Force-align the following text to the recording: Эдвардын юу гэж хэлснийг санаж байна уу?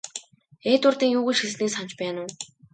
Эдвардын 0.73 1.09
юу 1.17 1.23
гэж 1.27 1.37
хэлснийг 1.41 1.71
санаж 1.73 1.91
байна 2.01 2.19
уу? 2.23 2.29